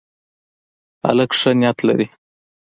[1.07, 2.07] هلک ښه نیت لري.